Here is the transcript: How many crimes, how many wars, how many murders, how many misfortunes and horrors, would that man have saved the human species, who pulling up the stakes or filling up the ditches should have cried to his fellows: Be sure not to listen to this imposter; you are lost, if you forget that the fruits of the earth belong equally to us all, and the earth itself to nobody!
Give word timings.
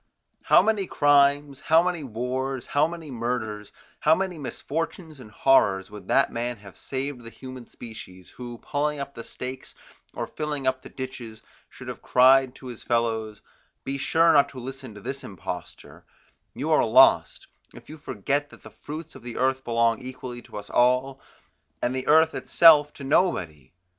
How 0.45 0.63
many 0.63 0.87
crimes, 0.87 1.59
how 1.59 1.83
many 1.83 2.03
wars, 2.03 2.65
how 2.65 2.87
many 2.87 3.11
murders, 3.11 3.71
how 3.99 4.15
many 4.15 4.39
misfortunes 4.39 5.19
and 5.19 5.29
horrors, 5.29 5.91
would 5.91 6.07
that 6.07 6.31
man 6.33 6.57
have 6.57 6.75
saved 6.75 7.21
the 7.21 7.29
human 7.29 7.67
species, 7.67 8.31
who 8.31 8.57
pulling 8.63 8.99
up 8.99 9.13
the 9.13 9.23
stakes 9.23 9.75
or 10.15 10.25
filling 10.25 10.65
up 10.65 10.81
the 10.81 10.89
ditches 10.89 11.43
should 11.69 11.87
have 11.87 12.01
cried 12.01 12.55
to 12.55 12.65
his 12.65 12.81
fellows: 12.81 13.41
Be 13.83 13.99
sure 13.99 14.33
not 14.33 14.49
to 14.49 14.59
listen 14.59 14.95
to 14.95 15.01
this 15.01 15.23
imposter; 15.23 16.03
you 16.55 16.71
are 16.71 16.83
lost, 16.83 17.45
if 17.75 17.87
you 17.87 17.99
forget 17.99 18.49
that 18.49 18.63
the 18.63 18.71
fruits 18.71 19.13
of 19.13 19.21
the 19.21 19.37
earth 19.37 19.63
belong 19.63 20.01
equally 20.01 20.41
to 20.41 20.57
us 20.57 20.71
all, 20.71 21.21
and 21.79 21.93
the 21.95 22.07
earth 22.07 22.33
itself 22.33 22.91
to 22.93 23.03
nobody! 23.03 23.71